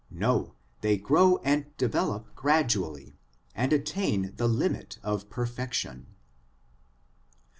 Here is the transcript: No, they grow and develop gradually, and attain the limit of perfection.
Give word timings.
No, 0.09 0.55
they 0.79 0.97
grow 0.97 1.37
and 1.43 1.77
develop 1.77 2.33
gradually, 2.33 3.19
and 3.53 3.71
attain 3.71 4.33
the 4.35 4.47
limit 4.47 4.97
of 5.03 5.29
perfection. 5.29 6.07